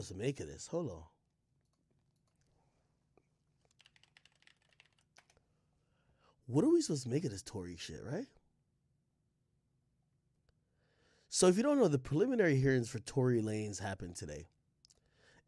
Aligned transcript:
supposed 0.00 0.20
to 0.20 0.26
make 0.26 0.40
of 0.40 0.46
this? 0.46 0.66
Hold 0.68 0.90
on. 0.90 1.02
What 6.46 6.64
are 6.64 6.70
we 6.70 6.80
supposed 6.80 7.02
to 7.02 7.08
make 7.10 7.24
of 7.24 7.30
this 7.30 7.42
Tory 7.42 7.76
shit, 7.76 8.00
right? 8.04 8.26
So 11.28 11.46
if 11.46 11.56
you 11.56 11.62
don't 11.62 11.78
know, 11.78 11.88
the 11.88 11.98
preliminary 11.98 12.56
hearings 12.56 12.88
for 12.88 13.00
Tory 13.00 13.42
Lanez 13.42 13.80
happened 13.80 14.16
today. 14.16 14.46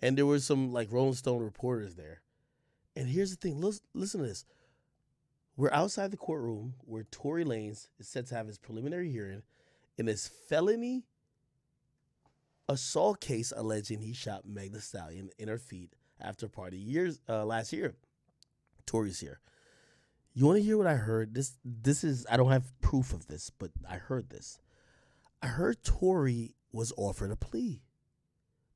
And 0.00 0.16
there 0.16 0.26
were 0.26 0.38
some 0.40 0.72
like 0.72 0.92
Rolling 0.92 1.14
Stone 1.14 1.42
reporters 1.42 1.94
there. 1.94 2.20
And 2.96 3.08
here's 3.08 3.30
the 3.30 3.36
thing, 3.36 3.60
listen, 3.60 4.20
to 4.20 4.26
this. 4.26 4.44
We're 5.56 5.72
outside 5.72 6.10
the 6.10 6.16
courtroom 6.16 6.74
where 6.84 7.04
Tory 7.04 7.44
Lanez 7.44 7.88
is 7.98 8.08
set 8.08 8.26
to 8.26 8.34
have 8.34 8.46
his 8.46 8.58
preliminary 8.58 9.10
hearing 9.10 9.42
in 9.96 10.06
his 10.06 10.28
felony 10.28 11.04
assault 12.70 13.20
case 13.20 13.52
alleging 13.56 14.00
he 14.00 14.12
shot 14.12 14.46
Meg 14.46 14.72
the 14.72 14.80
Stallion 14.80 15.30
in 15.38 15.48
her 15.48 15.58
feet 15.58 15.94
after 16.20 16.48
party 16.48 16.78
years 16.78 17.20
uh, 17.28 17.44
last 17.44 17.72
year. 17.72 17.94
Tory's 18.86 19.20
here. 19.20 19.40
You 20.32 20.46
want 20.46 20.58
to 20.58 20.62
hear 20.62 20.78
what 20.78 20.86
I 20.86 20.94
heard? 20.94 21.34
This 21.34 21.58
this 21.64 22.04
is 22.04 22.26
I 22.30 22.36
don't 22.36 22.52
have 22.52 22.72
proof 22.80 23.12
of 23.12 23.26
this, 23.26 23.50
but 23.50 23.70
I 23.88 23.96
heard 23.96 24.30
this. 24.30 24.58
I 25.42 25.48
heard 25.48 25.82
Tory 25.82 26.54
was 26.72 26.92
offered 26.96 27.32
a 27.32 27.36
plea, 27.36 27.82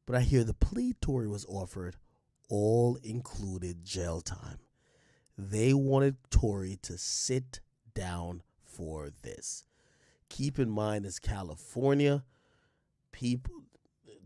but 0.06 0.16
I 0.16 0.20
hear 0.20 0.44
the 0.44 0.54
plea 0.54 0.94
Tory 1.00 1.28
was 1.28 1.46
offered 1.48 1.96
all 2.48 2.98
included 3.02 3.84
jail 3.84 4.20
time. 4.20 4.58
They 5.38 5.72
wanted 5.72 6.16
Tory 6.30 6.78
to 6.82 6.98
sit 6.98 7.60
down 7.94 8.42
for 8.64 9.10
this. 9.22 9.64
Keep 10.28 10.58
in 10.58 10.70
mind, 10.70 11.06
it's 11.06 11.18
California. 11.18 12.24
People, 13.12 13.63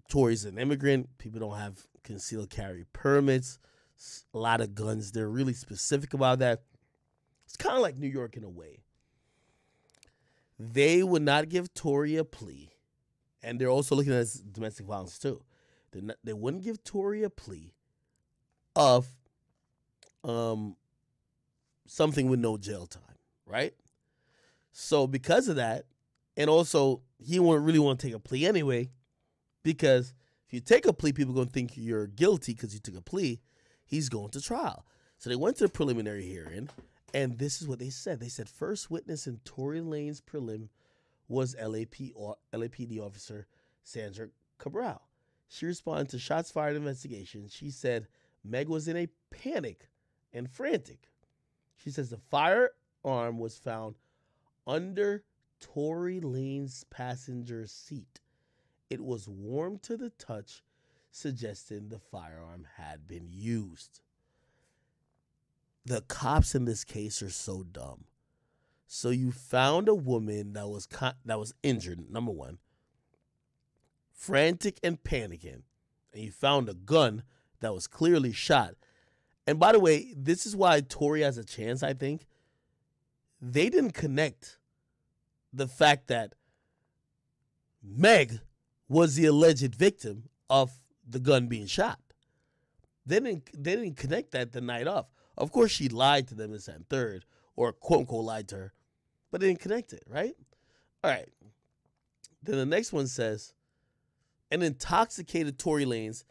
Tory's 0.09 0.45
an 0.45 0.59
immigrant. 0.59 1.19
People 1.19 1.41
don't 1.41 1.59
have 1.59 1.87
concealed 2.03 2.51
carry 2.51 2.85
permits. 2.93 3.59
A 4.33 4.39
lot 4.39 4.61
of 4.61 4.75
guns. 4.75 5.12
They're 5.12 5.29
really 5.29 5.53
specific 5.53 6.15
about 6.15 6.39
that. 6.39 6.62
It's 7.47 7.56
kind 7.56 7.77
of 7.77 7.83
like 7.83 7.97
New 7.97 8.09
York 8.09 8.37
in 8.37 8.45
a 8.45 8.48
way. 8.48 8.83
They 10.59 11.03
would 11.03 11.23
not 11.23 11.48
give 11.48 11.73
Tory 11.73 12.17
a 12.17 12.25
plea, 12.25 12.70
and 13.42 13.61
they're 13.61 13.70
also 13.70 13.95
looking 13.95 14.12
at 14.12 14.27
domestic 14.53 14.87
violence 14.87 15.19
too. 15.19 15.42
Not, 15.95 16.17
they 16.22 16.33
wouldn't 16.33 16.65
give 16.65 16.83
Tory 16.84 17.22
a 17.22 17.31
plea 17.31 17.75
of 18.77 19.06
um 20.25 20.77
something 21.87 22.28
with 22.28 22.41
no 22.41 22.56
jail 22.56 22.87
time, 22.87 23.03
right? 23.47 23.75
So 24.72 25.06
because 25.06 25.48
of 25.48 25.56
that, 25.56 25.87
and 26.37 26.50
also 26.50 27.03
he 27.19 27.39
wouldn't 27.39 27.65
really 27.65 27.78
want 27.78 27.98
to 28.00 28.06
take 28.06 28.15
a 28.15 28.20
plea 28.20 28.47
anyway, 28.47 28.91
because 29.69 30.14
if 30.47 30.55
you 30.55 30.61
take 30.61 30.86
a 30.86 30.94
plea, 30.94 31.12
people 31.12 31.34
are 31.34 31.44
gonna 31.44 31.50
think 31.50 31.77
you're 31.77 32.06
guilty 32.06 32.55
because 32.55 32.72
you 32.72 32.80
took 32.80 32.97
a 32.97 33.02
plea. 33.02 33.38
He's 33.84 34.08
going 34.08 34.30
to 34.30 34.41
trial. 34.41 34.86
So 35.19 35.28
they 35.28 35.36
went 35.36 35.56
to 35.58 35.64
the 35.64 35.70
preliminary 35.70 36.25
hearing, 36.25 36.70
and 37.12 37.38
this 37.38 37.60
is 37.60 37.69
what 37.69 37.78
they 37.78 37.91
said. 37.91 38.19
They 38.19 38.30
said 38.30 38.48
first 38.48 38.91
witness 38.91 39.27
in 39.27 39.41
Tory 39.44 39.83
Lanez's 39.83 40.22
prelim 40.22 40.69
was 41.28 41.55
LAP, 41.55 42.14
LAPD 42.55 42.98
officer 42.98 43.47
Sandra 43.83 44.28
Cabral. 44.56 45.02
She 45.48 45.66
responded 45.66 46.08
to 46.10 46.19
shots 46.19 46.50
fired 46.50 46.77
investigation. 46.77 47.48
She 47.50 47.70
said 47.70 48.08
Meg 48.42 48.69
was 48.69 48.88
in 48.88 48.97
a 48.97 49.08
panic 49.30 49.91
and 50.32 50.50
frantic. 50.50 51.10
She 51.77 51.91
says 51.91 52.08
the 52.08 52.16
firearm 52.16 53.38
was 53.38 53.58
found 53.58 53.97
under 54.66 55.25
Tory 55.60 56.20
Lanez's 56.20 56.84
passenger 56.84 57.66
seat. 57.66 58.20
It 58.91 59.05
was 59.05 59.28
warm 59.28 59.78
to 59.81 59.97
the 59.97 60.11
touch, 60.11 60.62
suggesting 61.11 61.89
the 61.89 61.98
firearm 61.98 62.67
had 62.77 63.06
been 63.06 63.28
used 63.31 64.00
the 65.89 66.03
cops 66.03 66.55
in 66.55 66.67
this 66.67 66.84
case 66.84 67.22
are 67.22 67.31
so 67.31 67.62
dumb. 67.62 68.05
So 68.86 69.11
you 69.11 69.33
found 69.33 69.88
a 69.88 69.94
woman 69.94 70.53
that 70.53 70.69
was 70.69 70.87
that 71.25 71.38
was 71.38 71.54
injured. 71.62 72.10
Number 72.10 72.31
one, 72.32 72.59
frantic 74.12 74.78
and 74.82 75.03
panicking, 75.03 75.62
and 76.12 76.22
you 76.22 76.31
found 76.31 76.69
a 76.69 76.75
gun 76.75 77.22
that 77.60 77.75
was 77.75 77.87
clearly 77.87 78.32
shot. 78.32 78.75
And 79.47 79.59
by 79.59 79.72
the 79.72 79.81
way, 79.81 80.15
this 80.16 80.47
is 80.47 80.55
why 80.55 80.81
Tory 80.81 81.22
has 81.22 81.38
a 81.38 81.44
chance. 81.44 81.82
I 81.82 81.94
think 81.94 82.26
they 83.41 83.69
didn't 83.70 83.93
connect 83.93 84.59
the 85.53 85.69
fact 85.69 86.09
that 86.09 86.34
Meg 87.82 88.41
was 88.88 89.15
the 89.15 89.26
alleged 89.26 89.75
victim 89.75 90.25
of 90.49 90.81
the 91.06 91.19
gun 91.19 91.47
being 91.47 91.66
shot. 91.66 92.00
They 93.06 93.21
didn't 93.21 93.49
they 93.53 93.76
didn't 93.76 93.97
connect 93.97 94.32
that 94.32 94.53
the 94.53 94.60
night 94.60 94.87
off. 94.87 95.06
Of 95.37 95.53
course, 95.53 95.71
she 95.71 95.88
lied 95.88 96.28
to 96.28 96.34
them 96.34 96.53
in 96.53 96.59
second, 96.59 96.88
third, 96.88 97.25
or 97.56 97.72
quote 97.72 98.00
unquote 98.00 98.25
lied 98.25 98.49
to 98.49 98.56
her, 98.56 98.72
but 99.31 99.41
they 99.41 99.49
didn't 99.49 99.60
connect 99.60 99.93
it, 99.93 100.03
right? 100.09 100.34
All 101.03 101.10
right. 101.10 101.28
Then 102.43 102.56
the 102.56 102.66
next 102.66 102.93
one 102.93 103.06
says, 103.06 103.54
an 104.50 104.62
intoxicated 104.62 105.59
Tory 105.59 105.84
Lanez 105.84 106.25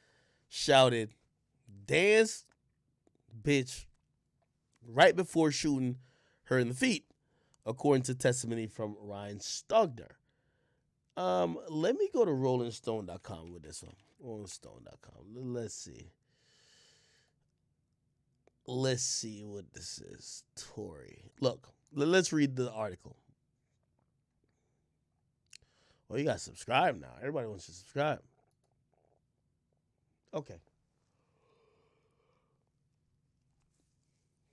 shouted, 0.50 1.12
dance, 1.86 2.46
bitch, 3.42 3.86
right 4.86 5.16
before 5.16 5.52
shooting 5.52 5.98
her 6.44 6.58
in 6.58 6.70
the 6.70 6.74
feet, 6.74 7.06
according 7.66 8.04
to 8.04 8.16
testimony 8.16 8.68
from 8.68 8.96
Ryan 9.02 9.40
Stogner. 9.40 10.17
Um, 11.18 11.58
let 11.68 11.96
me 11.96 12.10
go 12.14 12.24
to 12.24 12.32
RollingStone.com 12.32 13.52
with 13.52 13.64
this 13.64 13.84
one. 13.84 13.96
RollingStone.com. 14.24 15.54
Let's 15.54 15.74
see. 15.74 16.12
Let's 18.68 19.02
see 19.02 19.44
what 19.44 19.74
this 19.74 20.00
is. 20.00 20.44
Tory. 20.56 21.32
Look, 21.42 21.70
let's 21.94 22.32
read 22.32 22.56
the 22.56 22.72
article. 22.72 23.16
Well, 26.08 26.20
you 26.20 26.26
got 26.26 26.34
to 26.34 26.40
subscribe 26.40 27.02
now. 27.02 27.16
Everybody 27.20 27.48
wants 27.48 27.66
to 27.66 27.72
subscribe. 27.72 28.22
Okay. 30.34 30.56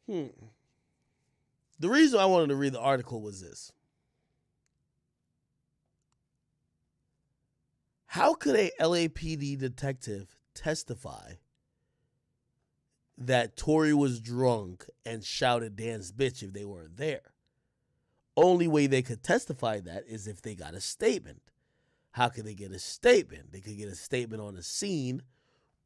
Hmm. 0.06 0.26
The 1.78 1.88
reason 1.88 2.18
I 2.20 2.26
wanted 2.26 2.48
to 2.48 2.56
read 2.56 2.72
the 2.72 2.80
article 2.80 3.20
was 3.20 3.40
this. 3.40 3.72
How 8.14 8.34
could 8.34 8.54
a 8.54 8.70
LAPD 8.80 9.58
detective 9.58 10.36
testify 10.54 11.32
that 13.18 13.56
Tory 13.56 13.92
was 13.92 14.20
drunk 14.20 14.84
and 15.04 15.24
shouted 15.24 15.74
Dan's 15.74 16.12
bitch 16.12 16.40
if 16.40 16.52
they 16.52 16.64
weren't 16.64 16.96
there. 16.96 17.32
Only 18.36 18.68
way 18.68 18.86
they 18.86 19.02
could 19.02 19.24
testify 19.24 19.80
that 19.80 20.04
is 20.06 20.28
if 20.28 20.40
they 20.40 20.54
got 20.54 20.74
a 20.74 20.80
statement. 20.80 21.42
How 22.12 22.28
could 22.28 22.44
they 22.44 22.54
get 22.54 22.70
a 22.70 22.78
statement? 22.78 23.50
They 23.50 23.58
could 23.58 23.76
get 23.76 23.88
a 23.88 23.96
statement 23.96 24.40
on 24.40 24.54
the 24.54 24.62
scene, 24.62 25.22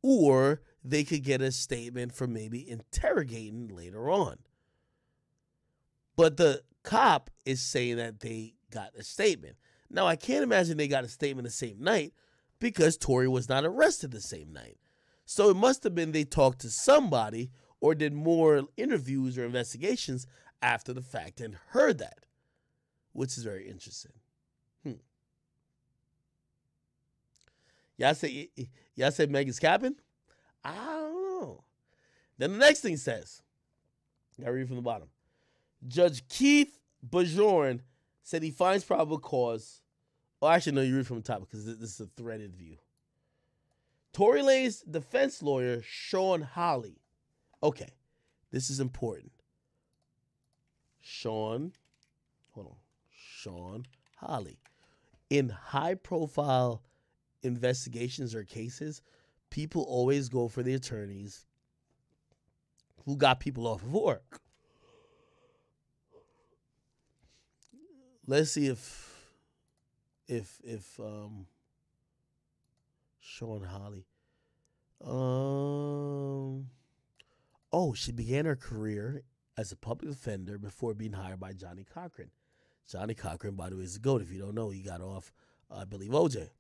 or 0.02 0.60
they 0.84 1.04
could 1.04 1.24
get 1.24 1.40
a 1.40 1.50
statement 1.50 2.14
from 2.14 2.34
maybe 2.34 2.68
interrogating 2.68 3.68
later 3.68 4.10
on. 4.10 4.36
But 6.14 6.36
the 6.36 6.60
cop 6.82 7.30
is 7.46 7.62
saying 7.62 7.96
that 7.96 8.20
they 8.20 8.52
got 8.70 8.90
a 8.98 9.02
statement. 9.02 9.56
Now, 9.90 10.06
I 10.06 10.16
can't 10.16 10.42
imagine 10.42 10.76
they 10.76 10.88
got 10.88 11.04
a 11.04 11.08
statement 11.08 11.46
the 11.46 11.52
same 11.52 11.80
night 11.80 12.12
because 12.58 12.96
Tory 12.96 13.28
was 13.28 13.48
not 13.48 13.64
arrested 13.64 14.10
the 14.10 14.20
same 14.20 14.52
night. 14.52 14.78
So 15.24 15.50
it 15.50 15.56
must 15.56 15.84
have 15.84 15.94
been 15.94 16.12
they 16.12 16.24
talked 16.24 16.60
to 16.60 16.70
somebody 16.70 17.50
or 17.80 17.94
did 17.94 18.12
more 18.12 18.64
interviews 18.76 19.38
or 19.38 19.44
investigations 19.44 20.26
after 20.62 20.92
the 20.92 21.02
fact 21.02 21.40
and 21.40 21.56
heard 21.70 21.98
that, 21.98 22.20
which 23.12 23.36
is 23.36 23.44
very 23.44 23.68
interesting. 23.68 24.12
Hmm. 24.82 24.92
Y'all 27.96 28.14
say 28.14 28.48
y'all 28.94 29.10
say 29.10 29.26
Meg 29.26 29.48
is 29.48 29.58
capping? 29.58 29.96
I 30.64 30.74
don't 30.74 31.40
know. 31.40 31.64
Then 32.38 32.52
the 32.52 32.58
next 32.58 32.80
thing 32.80 32.96
says, 32.96 33.42
I 34.44 34.48
read 34.48 34.66
from 34.66 34.76
the 34.76 34.82
bottom. 34.82 35.08
Judge 35.86 36.26
Keith 36.28 36.78
Bajorn 37.08 37.80
said 38.28 38.42
he 38.42 38.50
finds 38.50 38.84
probable 38.84 39.18
cause. 39.18 39.80
Oh, 40.42 40.48
actually, 40.48 40.72
no, 40.72 40.82
you 40.82 40.98
read 40.98 41.06
from 41.06 41.16
the 41.16 41.22
top 41.22 41.40
because 41.40 41.64
this 41.64 41.94
is 41.94 42.00
a 42.00 42.10
threaded 42.14 42.54
view. 42.54 42.76
Tory 44.12 44.42
Lanez's 44.42 44.82
defense 44.82 45.42
lawyer, 45.42 45.80
Shawn 45.82 46.42
Holley. 46.42 47.00
Okay, 47.62 47.88
this 48.50 48.68
is 48.68 48.80
important. 48.80 49.32
Shawn, 51.00 51.72
hold 52.52 52.66
on, 52.66 52.76
Shawn 53.10 53.86
Holley. 54.18 54.58
In 55.30 55.48
high 55.48 55.94
profile 55.94 56.82
investigations 57.42 58.34
or 58.34 58.44
cases, 58.44 59.00
people 59.48 59.84
always 59.84 60.28
go 60.28 60.48
for 60.48 60.62
the 60.62 60.74
attorneys 60.74 61.46
who 63.06 63.16
got 63.16 63.40
people 63.40 63.66
off 63.66 63.82
of 63.82 63.90
work. 63.90 64.42
Let's 68.30 68.50
see 68.50 68.66
if 68.66 69.26
if 70.28 70.60
if 70.62 71.00
um 71.00 71.46
Shawn 73.20 73.62
Holley. 73.62 74.04
Um 75.02 76.66
Oh, 77.72 77.94
she 77.94 78.12
began 78.12 78.44
her 78.44 78.54
career 78.54 79.22
as 79.56 79.72
a 79.72 79.76
public 79.76 80.10
defender 80.10 80.58
before 80.58 80.92
being 80.92 81.14
hired 81.14 81.40
by 81.40 81.54
Johnnie 81.54 81.86
Cochran. 81.90 82.30
Johnnie 82.86 83.14
Cochran, 83.14 83.54
by 83.54 83.70
the 83.70 83.78
way, 83.78 83.84
is 83.84 83.96
a 83.96 83.98
GOAT. 83.98 84.20
If 84.20 84.30
you 84.30 84.40
don't 84.40 84.54
know, 84.54 84.68
he 84.68 84.82
got 84.82 85.00
off, 85.00 85.32
I 85.70 85.84
believe, 85.84 86.10
OJ. 86.10 86.50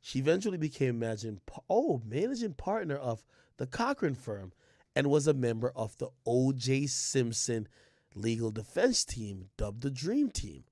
She 0.00 0.20
eventually 0.20 0.58
became 0.58 1.00
managing, 1.00 1.40
oh, 1.68 2.02
managing 2.04 2.54
partner 2.54 2.96
of 2.96 3.24
the 3.56 3.66
Cochran 3.66 4.14
firm 4.14 4.52
and 4.94 5.08
was 5.08 5.26
a 5.26 5.34
member 5.34 5.72
of 5.74 5.98
the 5.98 6.08
O.J. 6.24 6.86
Simpson 6.86 7.66
legal 8.14 8.50
defense 8.52 9.04
team, 9.04 9.50
dubbed 9.56 9.82
the 9.82 9.90
Dream 9.90 10.30
Team. 10.30 10.64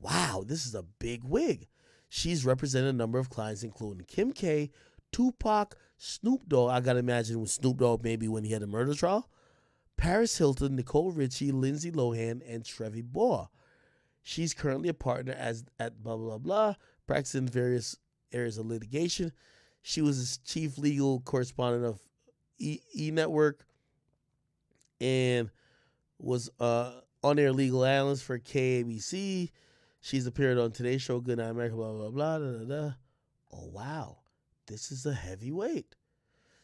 Wow, 0.00 0.44
this 0.46 0.66
is 0.66 0.74
a 0.74 0.82
big 0.82 1.24
wig. 1.24 1.68
She's 2.08 2.44
represented 2.44 2.94
a 2.94 2.98
number 2.98 3.18
of 3.18 3.30
clients, 3.30 3.62
including 3.62 4.04
Kim 4.06 4.32
K, 4.32 4.70
Tupac, 5.12 5.76
Snoop 5.96 6.48
Dogg. 6.48 6.70
I 6.70 6.80
gotta 6.80 6.98
imagine 6.98 7.40
with 7.40 7.50
Snoop 7.50 7.78
Dogg 7.78 8.04
maybe 8.04 8.28
when 8.28 8.44
he 8.44 8.52
had 8.52 8.62
a 8.62 8.66
murder 8.66 8.94
trial. 8.94 9.28
Paris 9.96 10.36
Hilton, 10.36 10.76
Nicole 10.76 11.10
Richie, 11.10 11.52
Lindsay 11.52 11.90
Lohan, 11.90 12.42
and 12.46 12.64
Trevor 12.64 13.02
Bauer. 13.02 13.48
She's 14.22 14.54
currently 14.54 14.88
a 14.88 14.94
partner 14.94 15.32
as 15.32 15.64
at 15.78 16.02
blah 16.02 16.16
blah 16.16 16.38
blah, 16.38 16.74
practicing 17.06 17.46
various 17.46 17.96
areas 18.32 18.58
of 18.58 18.66
litigation. 18.66 19.32
She 19.82 20.02
was 20.02 20.38
chief 20.38 20.78
legal 20.78 21.20
correspondent 21.20 21.84
of 21.84 22.00
E, 22.58 22.80
e 22.96 23.10
Network 23.10 23.64
and 25.00 25.50
was 26.18 26.50
uh, 26.58 26.92
on 27.22 27.38
air 27.38 27.52
legal 27.52 27.84
analyst 27.84 28.24
for 28.24 28.38
KABC. 28.38 29.50
She's 30.06 30.24
appeared 30.24 30.56
on 30.56 30.70
Today 30.70 30.98
Show, 30.98 31.18
Good 31.18 31.38
Night 31.38 31.50
America, 31.50 31.74
blah, 31.74 31.92
blah, 31.92 32.10
blah, 32.10 32.38
da, 32.38 32.64
da. 32.64 32.90
Oh, 33.52 33.66
wow. 33.72 34.18
This 34.68 34.92
is 34.92 35.04
a 35.04 35.12
heavyweight. 35.12 35.96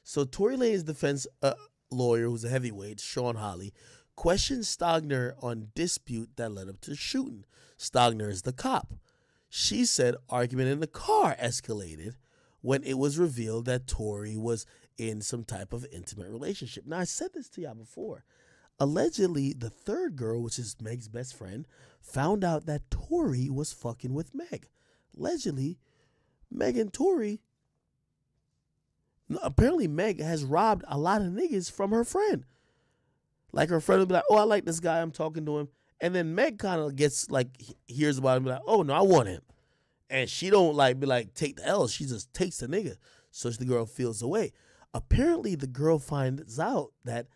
So 0.04 0.24
Tory 0.24 0.56
Lanez's 0.56 0.84
defense 0.84 1.26
uh, 1.42 1.54
lawyer, 1.90 2.26
who's 2.26 2.44
a 2.44 2.48
heavyweight, 2.48 3.00
Shawn 3.00 3.34
Holley, 3.34 3.74
questioned 4.14 4.62
Stogner 4.62 5.34
on 5.42 5.72
dispute 5.74 6.30
that 6.36 6.52
led 6.52 6.68
up 6.68 6.80
to 6.82 6.94
shooting. 6.94 7.44
Stogner 7.76 8.30
is 8.30 8.42
the 8.42 8.52
cop. 8.52 8.94
She 9.48 9.86
said 9.86 10.14
argument 10.28 10.68
in 10.68 10.78
the 10.78 10.86
car 10.86 11.34
escalated 11.42 12.14
when 12.60 12.84
it 12.84 12.96
was 12.96 13.18
revealed 13.18 13.64
that 13.64 13.88
Tory 13.88 14.36
was 14.36 14.66
in 14.96 15.20
some 15.20 15.42
type 15.42 15.72
of 15.72 15.84
intimate 15.90 16.30
relationship. 16.30 16.86
Now, 16.86 17.00
I 17.00 17.04
said 17.04 17.30
this 17.34 17.48
to 17.48 17.62
y'all 17.62 17.74
before. 17.74 18.22
Allegedly, 18.82 19.52
the 19.52 19.70
third 19.70 20.16
girl, 20.16 20.42
which 20.42 20.58
is 20.58 20.74
Meg's 20.82 21.06
best 21.06 21.36
friend, 21.36 21.68
found 22.00 22.42
out 22.42 22.66
that 22.66 22.90
Tory 22.90 23.48
was 23.48 23.72
fucking 23.72 24.12
with 24.12 24.34
Meg. 24.34 24.66
Allegedly, 25.16 25.78
Meg 26.50 26.76
and 26.76 26.92
Tory. 26.92 27.42
Apparently, 29.40 29.86
Meg 29.86 30.20
has 30.20 30.42
robbed 30.42 30.84
a 30.88 30.98
lot 30.98 31.22
of 31.22 31.28
niggas 31.28 31.70
from 31.70 31.92
her 31.92 32.02
friend. 32.02 32.44
Like 33.52 33.68
her 33.68 33.80
friend 33.80 34.00
will 34.00 34.06
be 34.06 34.14
like, 34.14 34.24
"Oh, 34.28 34.38
I 34.38 34.42
like 34.42 34.64
this 34.64 34.80
guy. 34.80 35.00
I'm 35.00 35.12
talking 35.12 35.46
to 35.46 35.58
him," 35.58 35.68
and 36.00 36.12
then 36.12 36.34
Meg 36.34 36.58
kind 36.58 36.80
of 36.80 36.96
gets 36.96 37.30
like 37.30 37.50
hears 37.86 38.18
about 38.18 38.38
him, 38.38 38.42
be 38.42 38.50
like, 38.50 38.62
"Oh 38.66 38.82
no, 38.82 38.94
I 38.94 39.02
want 39.02 39.28
him," 39.28 39.42
and 40.10 40.28
she 40.28 40.50
don't 40.50 40.74
like 40.74 40.98
be 40.98 41.06
like 41.06 41.34
take 41.34 41.54
the 41.54 41.66
L. 41.68 41.86
She 41.86 42.04
just 42.04 42.34
takes 42.34 42.56
the 42.56 42.66
nigga, 42.66 42.96
so 43.30 43.48
the 43.48 43.64
girl 43.64 43.86
feels 43.86 44.22
away. 44.22 44.52
Apparently, 44.92 45.54
the 45.54 45.68
girl 45.68 46.00
finds 46.00 46.58
out 46.58 46.90
that 47.04 47.28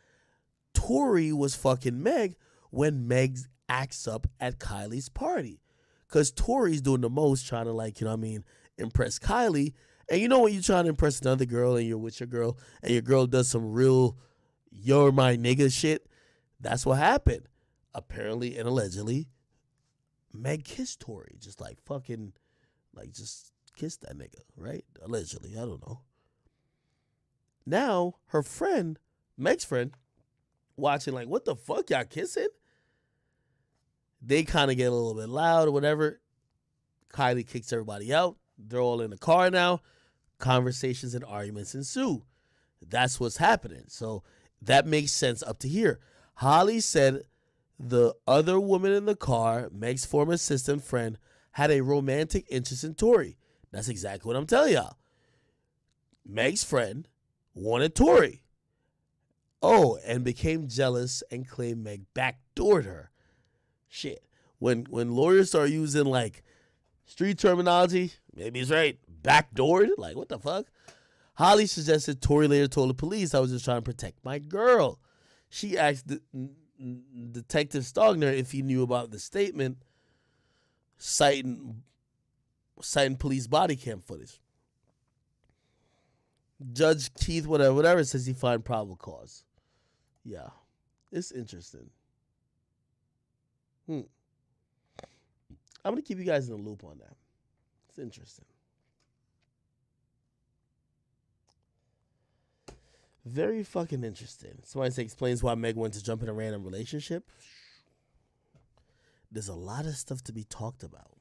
Tory 0.76 1.32
was 1.32 1.56
fucking 1.56 2.02
Meg 2.02 2.36
when 2.70 3.08
Meg 3.08 3.38
acts 3.66 4.06
up 4.06 4.26
at 4.38 4.58
Kylie's 4.58 5.08
party. 5.08 5.62
Cause 6.08 6.30
Tory's 6.30 6.82
doing 6.82 7.00
the 7.00 7.08
most 7.08 7.46
trying 7.46 7.64
to 7.64 7.72
like, 7.72 8.00
you 8.00 8.04
know 8.04 8.12
what 8.12 8.18
I 8.18 8.22
mean, 8.22 8.44
impress 8.76 9.18
Kylie. 9.18 9.72
And 10.08 10.20
you 10.20 10.28
know 10.28 10.40
when 10.40 10.52
you're 10.52 10.62
trying 10.62 10.84
to 10.84 10.90
impress 10.90 11.20
another 11.20 11.46
girl 11.46 11.76
and 11.76 11.88
you're 11.88 11.98
with 11.98 12.20
your 12.20 12.26
girl 12.26 12.58
and 12.82 12.92
your 12.92 13.02
girl 13.02 13.26
does 13.26 13.48
some 13.48 13.72
real 13.72 14.18
you're 14.70 15.10
my 15.10 15.36
nigga 15.36 15.72
shit, 15.72 16.06
that's 16.60 16.84
what 16.84 16.98
happened. 16.98 17.48
Apparently 17.94 18.58
and 18.58 18.68
allegedly, 18.68 19.30
Meg 20.32 20.64
kissed 20.64 21.00
Tory. 21.00 21.38
Just 21.40 21.60
like 21.60 21.80
fucking 21.86 22.34
like 22.94 23.12
just 23.12 23.50
kissed 23.74 24.02
that 24.02 24.16
nigga, 24.16 24.42
right? 24.56 24.84
Allegedly. 25.02 25.54
I 25.56 25.60
don't 25.60 25.84
know. 25.86 26.02
Now 27.64 28.16
her 28.26 28.42
friend, 28.42 28.98
Meg's 29.38 29.64
friend, 29.64 29.96
watching 30.76 31.14
like, 31.14 31.28
what 31.28 31.44
the 31.44 31.56
fuck, 31.56 31.90
y'all 31.90 32.04
kissing? 32.04 32.48
They 34.22 34.42
kind 34.44 34.70
of 34.70 34.76
get 34.76 34.90
a 34.90 34.94
little 34.94 35.14
bit 35.14 35.28
loud 35.28 35.68
or 35.68 35.72
whatever. 35.72 36.20
Kylie 37.12 37.46
kicks 37.46 37.72
everybody 37.72 38.12
out. 38.12 38.36
They're 38.58 38.80
all 38.80 39.00
in 39.00 39.10
the 39.10 39.18
car 39.18 39.50
now. 39.50 39.80
Conversations 40.38 41.14
and 41.14 41.24
arguments 41.24 41.74
ensue. 41.74 42.24
That's 42.86 43.20
what's 43.20 43.36
happening. 43.36 43.84
So 43.88 44.22
that 44.62 44.86
makes 44.86 45.12
sense 45.12 45.42
up 45.42 45.58
to 45.60 45.68
here. 45.68 46.00
Holley 46.36 46.80
said 46.80 47.22
the 47.78 48.14
other 48.26 48.58
woman 48.58 48.92
in 48.92 49.06
the 49.06 49.16
car, 49.16 49.68
Meg's 49.72 50.04
former 50.04 50.34
assistant 50.34 50.82
friend, 50.82 51.18
had 51.52 51.70
a 51.70 51.82
romantic 51.82 52.46
interest 52.50 52.84
in 52.84 52.94
Tory. 52.94 53.38
That's 53.70 53.88
exactly 53.88 54.28
what 54.28 54.36
I'm 54.36 54.46
telling 54.46 54.74
y'all. 54.74 54.96
Meg's 56.26 56.64
friend 56.64 57.08
wanted 57.54 57.94
Tory. 57.94 58.42
Oh, 59.68 59.98
and 60.06 60.22
became 60.22 60.68
jealous 60.68 61.24
and 61.28 61.48
claimed 61.48 61.82
Meg 61.82 62.04
backdoored 62.14 62.84
her. 62.84 63.10
Shit. 63.88 64.22
When 64.60 64.84
when 64.84 65.16
lawyers 65.16 65.48
start 65.48 65.70
using 65.70 66.04
like 66.04 66.44
street 67.04 67.36
terminology, 67.36 68.12
maybe 68.32 68.60
he's 68.60 68.70
right. 68.70 68.96
Backdoored? 69.22 69.88
Like 69.98 70.14
what 70.14 70.28
the 70.28 70.38
fuck? 70.38 70.66
Holley 71.34 71.66
suggested 71.66 72.22
Tory 72.22 72.46
later 72.46 72.68
told 72.68 72.90
the 72.90 72.94
police 72.94 73.34
I 73.34 73.40
was 73.40 73.50
just 73.50 73.64
trying 73.64 73.78
to 73.78 73.82
protect 73.82 74.24
my 74.24 74.38
girl. 74.38 75.00
She 75.48 75.76
asked 75.76 76.06
the, 76.06 76.20
Detective 77.32 77.82
Stogner 77.82 78.32
if 78.32 78.52
he 78.52 78.62
knew 78.62 78.84
about 78.84 79.10
the 79.10 79.18
statement 79.18 79.78
citing 80.96 81.82
citing 82.80 83.16
police 83.16 83.48
body 83.48 83.74
cam 83.74 84.00
footage. 84.00 84.40
Judge 86.72 87.12
Keith, 87.14 87.48
whatever, 87.48 87.74
whatever, 87.74 88.04
says 88.04 88.26
he 88.26 88.32
find 88.32 88.64
probable 88.64 88.94
cause. 88.94 89.42
Yeah, 90.26 90.48
it's 91.12 91.30
interesting. 91.30 91.88
Hmm. 93.86 94.00
I'm 95.84 95.92
gonna 95.92 96.02
keep 96.02 96.18
you 96.18 96.24
guys 96.24 96.48
in 96.48 96.56
the 96.56 96.60
loop 96.60 96.82
on 96.82 96.98
that. 96.98 97.16
It's 97.88 97.98
interesting. 98.00 98.44
Very 103.24 103.62
fucking 103.62 104.02
interesting. 104.02 104.58
Somebody 104.64 104.90
say 104.92 105.02
explains 105.02 105.44
why 105.44 105.54
Meg 105.54 105.76
went 105.76 105.94
to 105.94 106.02
jump 106.02 106.22
in 106.22 106.28
a 106.28 106.32
random 106.32 106.64
relationship. 106.64 107.30
There's 109.30 109.48
a 109.48 109.54
lot 109.54 109.86
of 109.86 109.94
stuff 109.94 110.22
to 110.24 110.32
be 110.32 110.44
talked 110.44 110.82
about. 110.82 111.18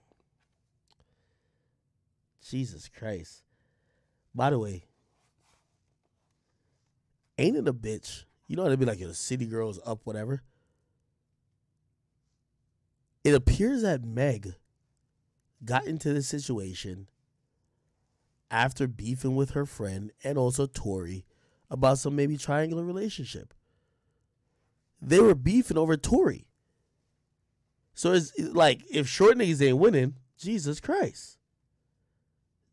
Jesus 2.47 2.89
Christ. 2.89 3.43
By 4.33 4.49
the 4.49 4.59
way, 4.59 4.85
ain't 7.37 7.57
it 7.57 7.67
a 7.67 7.73
bitch? 7.73 8.25
You 8.47 8.55
know, 8.55 8.69
they'd 8.69 8.79
be 8.79 8.85
like, 8.85 8.99
the 8.99 9.13
city 9.13 9.45
girls 9.45 9.79
up, 9.85 10.01
whatever. 10.03 10.43
It 13.23 13.33
appears 13.33 13.81
that 13.81 14.03
Meg 14.03 14.55
got 15.63 15.87
into 15.87 16.13
this 16.13 16.27
situation 16.27 17.07
after 18.51 18.87
beefing 18.87 19.35
with 19.35 19.51
her 19.51 19.65
friend 19.65 20.11
and 20.23 20.37
also 20.37 20.67
Tory 20.67 21.25
about 21.69 21.97
some 21.97 22.15
maybe 22.15 22.37
triangular 22.37 22.83
relationship. 22.83 23.53
They 25.01 25.19
were 25.19 25.35
beefing 25.35 25.77
over 25.77 25.97
Tory. 25.97 26.47
So 27.93 28.13
it's 28.13 28.31
like 28.37 28.81
if 28.91 29.07
short 29.07 29.37
niggas 29.37 29.65
ain't 29.65 29.77
winning, 29.77 30.15
Jesus 30.37 30.79
Christ. 30.79 31.37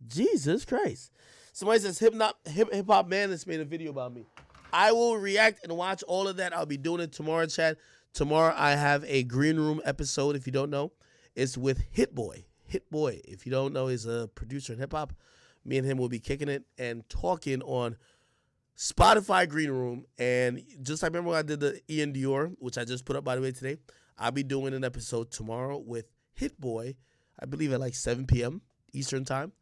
Jesus 0.07 0.65
Christ. 0.65 1.13
Somebody 1.53 1.81
says 1.81 1.99
hip 1.99 2.15
hop 2.15 2.37
hip 2.47 2.87
hop 2.87 3.09
man 3.09 3.31
that's 3.31 3.47
made 3.47 3.61
a 3.61 3.65
video 3.65 3.91
about 3.91 4.15
me. 4.15 4.27
I 4.73 4.93
will 4.93 5.17
react 5.17 5.65
and 5.65 5.77
watch 5.77 6.03
all 6.05 6.29
of 6.29 6.37
that. 6.37 6.55
I'll 6.55 6.67
be 6.67 6.77
doing 6.77 7.01
it 7.01 7.13
tomorrow, 7.13 7.47
Chad. 7.47 7.77
Tomorrow 8.15 8.55
I 8.57 8.73
have 8.73 9.05
a 9.07 9.23
green 9.25 9.57
room 9.57 9.81
episode. 9.85 10.37
If 10.37 10.47
you 10.47 10.53
don't 10.53 10.71
know, 10.71 10.93
it's 11.35 11.59
with 11.59 11.83
Hit 11.91 12.15
Boy. 12.15 12.45
Hit 12.67 12.91
Boy. 12.91 13.21
If 13.25 13.47
you 13.47 13.53
don't 13.53 13.73
know, 13.73 13.89
he's 13.89 14.07
a 14.07 14.29
producer 14.35 14.73
in 14.73 14.79
hip 14.79 14.93
hop. 14.93 15.13
Me 15.65 15.79
and 15.79 15.87
him 15.87 15.99
will 15.99 16.09
be 16.09 16.19
kicking 16.19 16.49
it 16.49 16.65
and 16.79 17.09
talking 17.09 17.63
on 17.63 17.97
Spotify 18.77 19.49
Green 19.49 19.71
Room. 19.71 20.05
And 20.19 20.63
just 20.83 21.03
like 21.03 21.11
remember 21.11 21.31
when 21.31 21.39
I 21.39 21.43
did 21.43 21.61
the 21.61 21.81
iann 21.89 22.17
dior, 22.17 22.55
which 22.59 22.79
I 22.79 22.85
just 22.85 23.05
put 23.05 23.17
up 23.17 23.25
by 23.25 23.37
the 23.37 23.43
way 23.43 23.53
today, 23.53 23.77
I'll 24.19 24.33
be 24.33 24.43
doing 24.43 24.75
an 24.75 24.85
episode 24.85 25.31
tomorrow 25.31 25.79
with 25.79 26.07
Hit 26.35 26.61
Boy. 26.61 26.97
I 27.39 27.47
believe 27.47 27.73
at 27.73 27.81
like 27.81 27.95
7 27.95 28.27
p.m. 28.27 28.63
Eastern 28.93 29.25
time. 29.25 29.53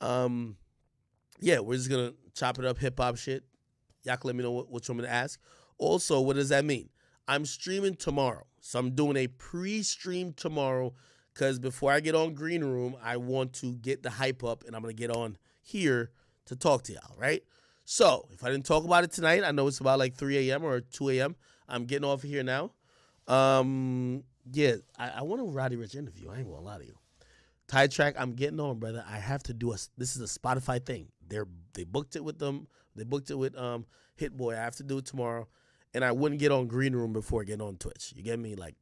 Um, 0.00 0.56
yeah, 1.40 1.60
we're 1.60 1.76
just 1.76 1.90
gonna 1.90 2.12
chop 2.34 2.58
it 2.58 2.64
up, 2.64 2.78
hip 2.78 2.98
hop 2.98 3.16
shit. 3.16 3.44
Y'all 4.04 4.16
can 4.16 4.28
let 4.28 4.36
me 4.36 4.42
know 4.42 4.52
what, 4.52 4.70
what 4.70 4.86
you 4.86 4.92
want 4.92 5.02
me 5.02 5.08
to 5.08 5.12
ask. 5.12 5.40
Also, 5.78 6.20
what 6.20 6.36
does 6.36 6.50
that 6.50 6.64
mean? 6.64 6.88
I'm 7.26 7.44
streaming 7.46 7.96
tomorrow. 7.96 8.46
So 8.60 8.78
I'm 8.78 8.90
doing 8.94 9.16
a 9.16 9.26
pre-stream 9.26 10.32
tomorrow 10.34 10.94
because 11.32 11.58
before 11.58 11.90
I 11.90 12.00
get 12.00 12.14
on 12.14 12.34
Green 12.34 12.62
Room, 12.62 12.96
I 13.02 13.16
want 13.16 13.52
to 13.54 13.74
get 13.74 14.02
the 14.02 14.10
hype 14.10 14.44
up 14.44 14.64
and 14.66 14.76
I'm 14.76 14.82
gonna 14.82 14.94
get 14.94 15.10
on 15.10 15.36
here 15.62 16.10
to 16.46 16.56
talk 16.56 16.82
to 16.84 16.92
y'all, 16.92 17.16
right? 17.18 17.42
So 17.84 18.28
if 18.32 18.44
I 18.44 18.50
didn't 18.50 18.66
talk 18.66 18.84
about 18.84 19.04
it 19.04 19.12
tonight, 19.12 19.42
I 19.44 19.50
know 19.50 19.66
it's 19.66 19.80
about 19.80 19.98
like 19.98 20.14
3 20.14 20.50
a.m. 20.50 20.64
or 20.64 20.80
2 20.80 21.10
a.m. 21.10 21.36
I'm 21.68 21.84
getting 21.84 22.04
off 22.08 22.24
of 22.24 22.30
here 22.30 22.42
now. 22.42 22.72
Um, 23.26 24.24
yeah, 24.52 24.76
I, 24.98 25.10
I 25.10 25.22
want 25.22 25.40
a 25.40 25.44
Roddy 25.44 25.76
Ricch 25.76 25.94
interview. 25.94 26.30
I 26.30 26.38
ain't 26.38 26.48
gonna 26.48 26.60
lie 26.60 26.78
to 26.78 26.84
you. 26.84 26.98
Tie 27.66 27.86
track, 27.86 28.14
I'm 28.18 28.32
getting 28.32 28.60
on, 28.60 28.78
brother. 28.78 29.04
I 29.08 29.18
have 29.18 29.42
to 29.44 29.54
do 29.54 29.72
a. 29.72 29.76
This 29.96 30.16
is 30.16 30.22
a 30.22 30.38
Spotify 30.38 30.84
thing. 30.84 31.08
They're 31.26 31.48
they 31.72 31.84
booked 31.84 32.16
it 32.16 32.24
with 32.24 32.38
them. 32.38 32.68
They 32.94 33.04
booked 33.04 33.30
it 33.30 33.36
with 33.36 33.56
um 33.56 33.86
Hit 34.16 34.36
Boy. 34.36 34.52
I 34.52 34.58
have 34.58 34.76
to 34.76 34.82
do 34.82 34.98
it 34.98 35.06
tomorrow, 35.06 35.48
and 35.92 36.04
I 36.04 36.12
wouldn't 36.12 36.40
get 36.40 36.52
on 36.52 36.66
Green 36.66 36.94
Room 36.94 37.12
before 37.12 37.44
getting 37.44 37.66
on 37.66 37.76
Twitch. 37.76 38.12
You 38.16 38.22
get 38.22 38.38
me? 38.38 38.54
Like, 38.54 38.76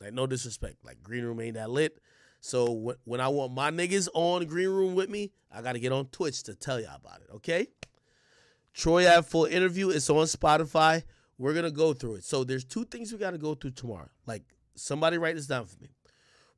like 0.00 0.12
no 0.12 0.26
disrespect. 0.26 0.84
Like 0.84 1.02
Green 1.02 1.24
Room 1.24 1.40
ain't 1.40 1.54
that 1.54 1.70
lit. 1.70 1.98
So 2.40 2.96
when 3.04 3.20
I 3.20 3.28
want 3.28 3.52
my 3.52 3.70
niggas 3.70 4.08
on 4.14 4.44
Green 4.46 4.68
Room 4.68 4.96
with 4.96 5.08
me, 5.08 5.30
I 5.52 5.62
got 5.62 5.74
to 5.74 5.78
get 5.78 5.92
on 5.92 6.06
Twitch 6.06 6.42
to 6.44 6.56
tell 6.56 6.80
y'all 6.80 6.96
about 6.96 7.20
it. 7.20 7.28
Okay. 7.36 7.68
Troy 8.74 9.08
Ave 9.08 9.22
full 9.22 9.44
interview. 9.44 9.90
It's 9.90 10.10
on 10.10 10.24
Spotify. 10.26 11.04
We're 11.38 11.54
gonna 11.54 11.70
go 11.70 11.92
through 11.92 12.16
it. 12.16 12.24
So 12.24 12.42
there's 12.42 12.64
two 12.64 12.84
things 12.84 13.12
we 13.12 13.18
got 13.18 13.30
to 13.30 13.38
go 13.38 13.54
through 13.54 13.72
tomorrow. 13.72 14.08
Like 14.26 14.42
somebody 14.74 15.18
write 15.18 15.36
this 15.36 15.46
down 15.46 15.66
for 15.66 15.80
me. 15.80 15.90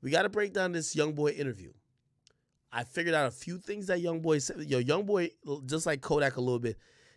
We 0.01 0.11
got 0.11 0.23
to 0.23 0.29
break 0.29 0.53
down 0.53 0.73
this 0.73 0.95
YoungBoy 0.95 1.39
interview. 1.39 1.73
I 2.75 2.83
figured 2.83 3.15
out 3.15 3.27
a 3.27 3.31
few 3.31 3.59
things 3.59 3.87
that 3.87 4.03
YoungBoy 4.03 4.43
said. 4.43 4.63
Yo, 4.69 4.83
YoungBoy, 4.83 5.31
just 5.67 5.87
like 5.87 6.01
Kodak 6.01 6.37
a 6.37 6.41
little 6.41 6.59
bit, 6.59 6.77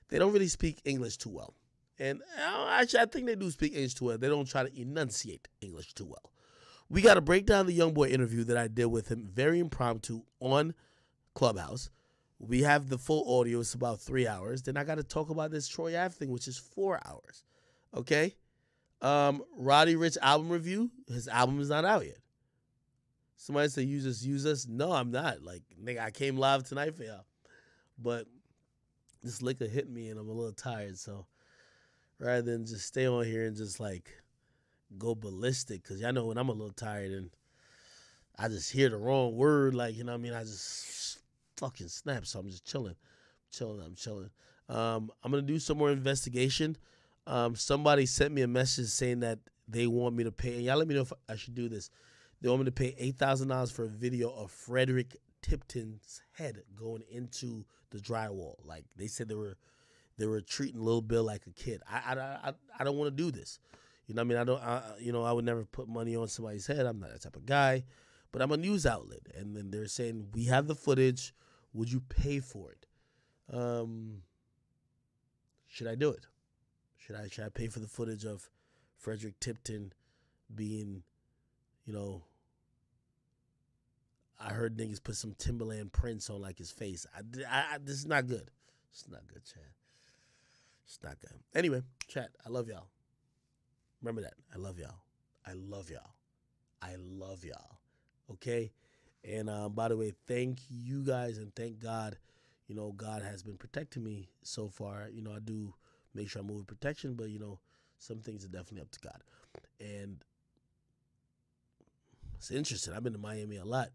they 0.10 0.20
don't 0.20 0.32
really 0.32 0.48
speak 0.48 0.82
English 0.86 1.18
too 1.18 1.30
well. 1.30 1.56
And 2.00 2.22
uh, 2.40 2.68
actually, 2.70 3.00
I 3.00 3.06
think 3.06 3.26
they 3.26 3.36
do 3.36 3.50
speak 3.50 3.74
English 3.74 3.96
too 3.96 4.06
well. 4.06 4.18
They 4.20 4.30
don't 4.30 4.48
try 4.48 4.64
to 4.64 4.80
enunciate 4.82 5.48
English 5.62 5.94
too 5.94 6.06
well. 6.06 6.32
We 6.90 7.02
got 7.02 7.16
to 7.16 7.22
break 7.22 7.48
down 7.48 7.66
the 7.66 7.78
YoungBoy 7.78 8.12
interview 8.12 8.44
that 8.46 8.56
I 8.56 8.68
did 8.68 8.86
with 8.86 9.10
him, 9.10 9.28
very 9.34 9.60
impromptu 9.60 10.22
on 10.40 10.76
Clubhouse. 11.34 11.90
We 12.40 12.62
have 12.62 12.90
the 12.90 13.00
full 13.00 13.40
audio. 13.40 13.60
It's 13.60 13.74
about 13.74 14.00
three 14.00 14.28
hours. 14.28 14.62
Then 14.62 14.78
I 14.78 14.84
got 14.84 14.96
to 14.96 15.04
talk 15.04 15.32
about 15.32 15.50
this 15.50 15.68
Troy 15.68 16.00
Ave 16.00 16.14
thing, 16.14 16.30
which 16.30 16.48
is 16.48 16.58
four 16.58 17.02
hours. 17.04 17.44
Okay. 17.96 18.36
Um, 19.02 19.44
Roddy 19.58 19.96
Ricch 19.96 20.18
album 20.22 20.50
review. 20.50 20.92
His 21.08 21.28
album 21.28 21.60
is 21.60 21.70
not 21.70 21.84
out 21.84 22.06
yet. 22.06 22.20
Somebody 23.38 23.70
say 23.70 23.84
use 23.84 24.06
us, 24.06 24.24
use 24.24 24.46
us. 24.46 24.67
No, 24.67 24.91
I'm 24.91 25.12
not. 25.12 25.44
Like 25.44 25.62
nigga, 25.82 26.01
I 26.01 26.12
came 26.12 26.38
live 26.38 26.63
tonight 26.63 26.96
for 26.96 27.03
y'all, 27.03 27.25
but 27.98 28.25
this 29.24 29.41
liquor 29.41 29.67
hit 29.67 29.89
me 29.89 30.10
and 30.10 30.20
I'm 30.20 30.27
a 30.27 30.34
little 30.34 30.51
tired. 30.51 30.98
So 30.98 31.27
rather 32.20 32.41
than 32.41 32.65
just 32.65 32.88
stay 32.88 33.08
on 33.08 33.25
here 33.25 33.46
and 33.46 33.56
just 33.56 33.79
like 33.79 34.12
go 34.98 35.13
ballistic, 35.15 35.84
because 35.84 36.01
y'all 36.01 36.13
know 36.13 36.25
when 36.25 36.38
I'm 36.38 36.50
a 36.50 36.53
little 36.53 36.74
tired 36.74 37.12
and 37.12 37.29
I 38.38 38.48
just 38.48 38.72
hear 38.72 38.89
the 38.89 38.98
wrong 38.98 39.36
word, 39.36 39.75
like 39.75 39.96
you 39.96 40.03
know, 40.03 40.13
what 40.13 40.20
I 40.20 40.22
mean, 40.22 40.34
I 40.34 40.41
just 40.41 41.20
fucking 41.58 41.89
snap. 41.89 42.25
So 42.25 42.39
I'm 42.39 42.50
just 42.50 42.65
chilling, 42.65 42.96
chilling. 43.51 43.82
I'm 43.86 43.96
chilling. 43.96 44.32
Um, 44.67 45.12
I'm 45.24 45.32
gonna 45.32 45.44
do 45.44 45.60
some 45.60 45.77
more 45.77 45.91
investigation. 45.91 46.75
Um, 47.27 47.56
somebody 47.56 48.06
sent 48.08 48.34
me 48.34 48.41
a 48.41 48.48
message 48.48 48.88
saying 48.88 49.20
that 49.20 49.39
they 49.67 49.86
want 49.86 50.15
me 50.15 50.24
to 50.24 50.32
pay, 50.32 50.56
and 50.56 50.63
y'all 50.63 50.77
let 50.77 50.88
me 50.88 50.96
know 50.96 51.01
if 51.01 51.13
I 51.29 51.36
should 51.36 51.56
do 51.56 51.70
this. 51.70 51.91
They 52.41 52.50
want 52.50 52.62
me 52.62 52.65
to 52.65 52.72
pay 52.72 52.96
eight 52.98 53.17
thousand 53.17 53.48
dollars 53.50 53.72
for 53.72 53.86
a 53.86 53.89
video 53.89 54.29
of 54.29 54.51
Frederick 54.51 55.17
Tipton's 55.41 56.22
head 56.34 56.62
going 56.75 57.03
into 57.10 57.65
the 57.89 58.00
drywall. 58.00 58.56
Like 58.63 58.86
they 58.96 59.08
said 59.08 59.27
they 59.27 59.36
were 59.36 59.58
they 60.17 60.25
were 60.25 60.41
treating 60.41 60.82
Lil 60.82 61.01
Bill 61.01 61.24
like 61.24 61.48
a 61.48 61.51
kid. 61.51 61.82
I 61.89 62.13
I 62.13 62.50
I, 62.50 62.53
I 62.79 62.84
don't 62.84 62.98
want 62.98 63.15
to 63.15 63.24
do 63.24 63.32
this. 63.32 63.60
You 64.06 64.15
know 64.15 64.22
what 64.22 64.25
I 64.25 64.29
mean? 64.29 64.38
I 64.38 64.44
don't 64.44 64.62
I, 64.62 64.82
you 65.00 65.12
know 65.12 65.24
I 65.24 65.32
would 65.32 65.46
never 65.46 65.65
put 65.65 65.88
money 65.88 66.15
on 66.15 66.27
somebody's 66.27 66.67
head. 66.67 66.86
I'm 66.86 67.00
not 67.00 67.12
that 67.12 67.22
type 67.22 67.36
of 67.36 67.46
guy. 67.46 67.84
But 68.32 68.41
I'm 68.41 68.51
a 68.51 68.58
news 68.58 68.86
outlet, 68.86 69.22
and 69.36 69.56
then 69.56 69.72
they're 69.72 69.88
saying 69.88 70.27
we 70.34 70.46
have 70.46 70.67
the 70.67 70.75
footage. 70.75 71.34
Would 71.74 71.91
you 71.91 72.01
pay 72.01 72.39
for 72.39 72.72
it? 72.72 72.86
Um, 73.51 74.22
should 75.67 75.88
I 75.88 75.96
do 75.96 76.10
it? 76.10 76.25
Should 76.98 77.15
I 77.15 77.29
should 77.29 77.46
I 77.46 77.50
pay 77.50 77.67
for 77.67 77.79
the 77.79 77.88
footage 77.88 78.25
of 78.25 78.50
Frederick 78.98 79.39
Tipton 79.39 79.94
being, 80.53 81.03
you 81.88 81.94
know, 81.94 82.22
I 84.39 84.50
heard 84.50 84.77
niggas 84.77 85.03
put 85.03 85.15
some 85.15 85.34
Timberland 85.39 85.94
prints 85.94 86.29
on 86.29 86.41
like 86.41 86.58
his 86.58 86.70
face. 86.70 87.08
I, 87.15 87.22
I, 87.50 87.75
I 87.75 87.77
this 87.79 87.96
is 87.96 88.06
not 88.06 88.27
good. 88.27 88.51
It's 88.91 89.06
not 89.10 89.25
good, 89.27 89.44
chat. 89.46 89.63
It's 90.86 91.00
not 91.03 91.20
good. 91.20 91.39
Anyway, 91.56 91.82
chat. 92.08 92.29
I 92.46 92.50
love 92.50 92.67
y'all. 92.67 92.88
Remember 94.01 94.22
that. 94.22 94.34
I 94.53 94.58
love 94.58 94.77
y'all. 94.77 95.00
I 95.46 95.53
love 95.53 95.89
y'all. 95.89 96.12
I 96.82 96.96
love 96.98 97.44
y'all. 97.44 97.79
Okay. 98.32 98.72
And 99.24 99.50
um, 99.50 99.74
by 99.74 99.88
the 99.88 99.98
way, 99.98 100.13
thank 100.27 100.60
you 100.70 101.03
guys 101.03 101.38
and 101.38 101.53
thank 101.56 101.79
God. 101.79 102.17
You 102.67 102.75
know, 102.75 102.91
God 102.91 103.24
has 103.24 103.44
been 103.44 103.58
protecting 103.58 104.03
me 104.03 104.29
so 104.44 104.67
far. 104.67 105.08
You 105.12 105.22
know, 105.22 105.34
I 105.34 105.39
do 105.39 105.74
make 106.13 106.29
sure 106.29 106.41
I 106.41 106.46
move 106.46 106.67
protection, 106.67 107.15
but 107.15 107.29
you 107.29 107.39
know, 107.39 107.60
some 107.98 108.20
things 108.20 108.46
are 108.46 108.50
definitely 108.50 108.82
up 108.82 108.91
to 108.91 109.00
God. 109.00 109.22
And 109.79 110.17
it's 112.38 112.51
interesting. 112.51 112.94
I've 112.94 113.03
been 113.03 113.13
to 113.13 113.20
Miami 113.20 113.58
a 113.58 113.65
lot. 113.65 113.89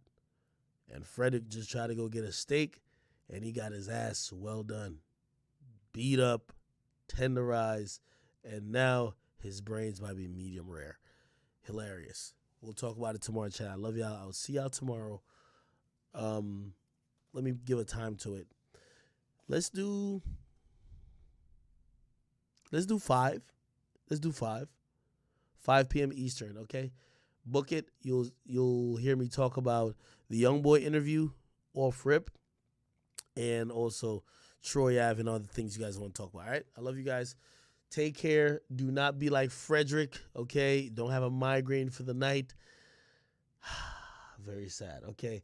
And 0.93 1.07
Frederick 1.07 1.49
just 1.49 1.71
tried 1.71 1.87
to 1.89 1.95
go 1.95 2.09
get 2.09 2.25
a 2.25 2.33
steak 2.33 2.83
and 3.33 3.45
he 3.45 3.53
got 3.53 3.73
his 3.73 3.89
ass 3.89 4.31
well 4.35 4.63
done. 4.63 4.99
Beat 5.93 6.21
up, 6.21 6.53
tenderized, 7.09 8.01
and 8.45 8.73
now 8.73 9.15
his 9.43 9.61
brains 9.61 10.01
might 10.01 10.17
be 10.17 10.29
medium 10.29 10.71
rare. 10.71 10.99
Hilarious. 11.63 12.35
We'll 12.61 12.73
talk 12.73 12.97
about 12.97 13.15
it 13.15 13.23
tomorrow, 13.23 13.49
chat. 13.49 13.69
I 13.69 13.75
love 13.75 13.97
y'all. 13.97 14.17
I'll 14.17 14.33
see 14.33 14.55
y'all 14.55 14.71
tomorrow. 14.71 15.23
Um, 16.15 16.75
let 17.33 17.45
me 17.45 17.53
give 17.65 17.79
a 17.79 17.85
time 17.85 18.17
to 18.17 18.37
it. 18.37 18.47
Let's 19.49 19.71
do 19.71 20.23
let's 22.71 22.87
do 22.87 22.99
five. 22.99 23.43
Let's 24.09 24.21
do 24.21 24.33
five. 24.33 24.69
5 25.63 25.89
p.m. 25.89 26.11
Eastern, 26.13 26.59
okay? 26.59 26.93
Book 27.45 27.73
it. 27.73 27.89
You'll 28.03 28.29
you'll 28.45 28.97
hear 28.97 29.17
me 29.17 29.29
talk 29.29 29.57
about 29.57 29.97
the 30.31 30.43
YoungBoy 30.43 30.83
interview 30.83 31.31
off 31.75 32.07
rip, 32.07 32.31
and 33.37 33.73
also 33.73 34.23
Troy 34.63 35.03
Ave 35.03 35.21
and 35.21 35.29
other 35.29 35.45
things 35.45 35.77
you 35.77 35.85
guys 35.85 35.99
want 35.99 36.15
to 36.15 36.23
talk 36.23 36.33
about. 36.33 36.47
All 36.47 36.53
right, 36.53 36.67
I 36.77 36.81
love 36.81 36.97
you 36.97 37.05
guys. 37.05 37.37
Take 37.91 38.17
care. 38.17 38.61
Do 38.75 38.91
not 38.91 39.19
be 39.19 39.29
like 39.29 39.51
Frederick. 39.51 40.19
Okay, 40.35 40.89
don't 40.89 41.11
have 41.11 41.23
a 41.23 41.31
migraine 41.31 41.91
for 41.91 42.05
the 42.05 42.15
night. 42.15 42.55
Very 44.39 44.69
sad. 44.69 45.03
Okay, 45.11 45.43